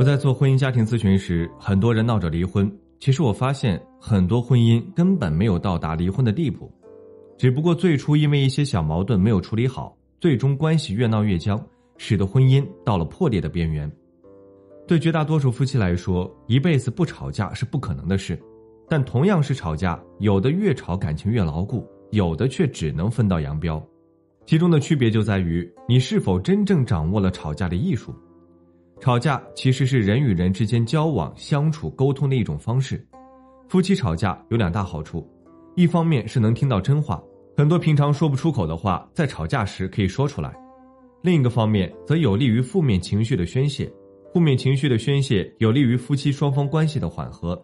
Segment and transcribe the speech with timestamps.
[0.00, 2.74] 我在做婚姻家庭咨询时，很多人闹着离婚。
[2.98, 6.72] 其实我发现，很多婚姻根本没有到达离婚的地步，
[7.36, 11.62] 只不过最初因为一些小矛盾没有处理好，最终关系越闹越僵，
[11.98, 13.92] 使得婚姻到了破裂的边缘。
[14.88, 18.40] 对绝大多数夫妻来说，一辈子不吵架是不可能的事，
[18.88, 23.86] 但同样是吵架，有的越吵感情越牢固，有的却只能分道扬镳。
[24.46, 28.14] 其中的区别就在于你是否真正掌握了吵架的艺术。
[29.00, 33.02] 吵架其实是人与人之间交往、相处、沟通的一种方式。
[33.66, 35.26] 夫妻吵架有两大好处，
[35.74, 37.22] 一方面是能听到真话，
[37.56, 40.50] 很多平常说不出口的话，在吵架时可以说出来；
[41.22, 43.90] 另一个方面则有利于负面情绪的宣泄。
[44.34, 47.60] 负面情绪的宣泄有利于夫妻双方关系的缓和。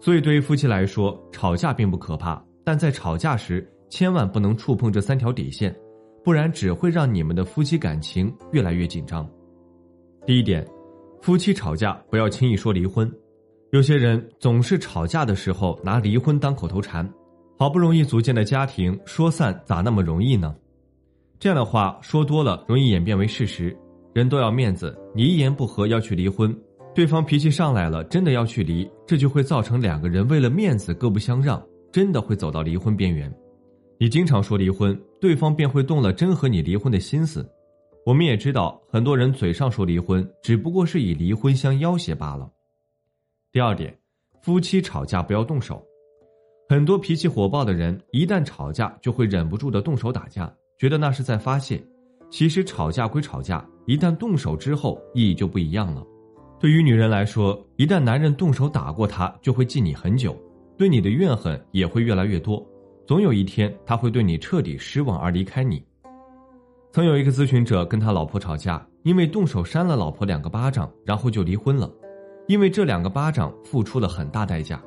[0.00, 5.74] 所以，对于夫妻来说，吵架并不可怕，但在吵架时千万不能触碰这三条底线，
[6.24, 9.26] 不然只会让你们的夫妻感情越来越紧张。
[10.26, 10.66] 第一点，
[11.22, 13.08] 夫妻吵架不要轻易说离婚。
[13.70, 17.08] 有些人总是吵架的时候拿离婚当口头禅，
[17.56, 20.52] 好不容易组建的家庭说散咋那么容易呢？
[21.38, 23.76] 这样的话说多了容易演变为事实。
[24.14, 26.52] 人都要面子，你一言不合要去离婚，
[26.92, 33.32] 对方脾气上来了，真的要去离，这就会造成两个人为了面子各不相让，真的会走到离婚边缘。
[33.96, 37.48] 你经常说离婚，对方便会动了真和你离婚的心思。
[38.06, 42.48] 我们也知道，很多人嘴上说离婚，只不过是以离婚相要挟罢了。
[43.50, 43.92] 第二点，
[44.44, 45.84] 夫妻吵架不要动手。
[46.68, 50.48] 很多脾气火爆的人，一旦吵架就会忍不住的动手打架，
[50.78, 51.84] 觉得那是在发泄。
[52.30, 56.06] 其实吵架归吵架，一旦动手之后，意义就不一样了。
[56.60, 60.40] 对于女人来说，一旦男人动手打过她，就会记你很久，
[60.78, 62.64] 对你的怨恨也会越来越多。
[63.04, 65.84] 总有一天，他会对你彻底失望而离开你。
[66.96, 71.92] 曾有一个咨询者跟他老婆吵架，因为动手扇了老婆两个巴掌，然后就离婚了。
[72.48, 74.82] 因为这两个巴掌付出了很大代价。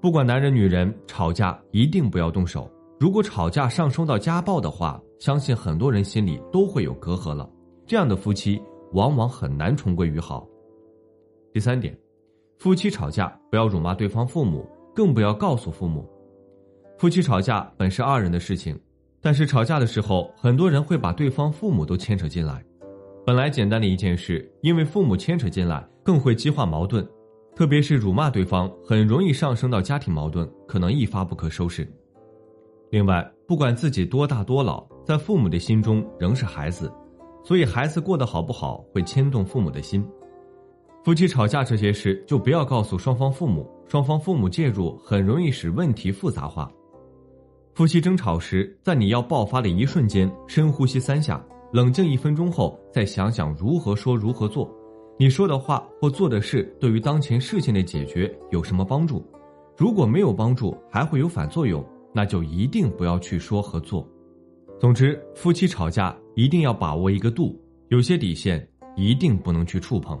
[0.00, 2.70] 不管男人女人吵架，一定不要动手。
[3.00, 7.50] 如果吵架上升到家暴的话，相信很多人心里都会有隔阂了。
[7.84, 10.46] 这样的夫妻往往很难重归于好。
[11.52, 11.98] 第三点，
[12.60, 14.64] 夫妻吵架不要辱骂对方父母，
[14.94, 16.08] 更不要告诉父母。
[16.96, 18.78] 夫妻吵架本是二人的事情。
[19.22, 22.62] 但是吵架的时候，很多人会把对方父母都牵扯进来。
[23.24, 27.08] 本来简单的一件事，因为父母牵扯进来，更会激化矛盾。
[27.54, 31.86] 特别是辱骂对方，很容易上升到家庭矛盾，可能一发不可收拾。
[32.90, 36.92] 另外，不管自己多大多老，在父母的心中仍是孩子，
[37.44, 40.04] 所以孩子过得好不好，会牵动父母的心。
[41.04, 46.72] 夫妻吵架这些事，就不要告诉双方父母，双方父母介入，很容易使问题复杂化。
[47.74, 54.70] 夫妻争吵时，在你要爆发的一瞬间，深呼吸三下，冷静一分钟后，再想想如何说、如何做。
[55.18, 59.26] 你说的话或做的事，对于当前事情的解决有什么帮助？
[59.74, 61.82] 如果没有帮助，还会有反作用，
[62.12, 64.06] 那就一定不要去说和做。
[64.78, 70.20] 总之，夫妻吵架一定要把握一个度，有些底线一定不能去触碰。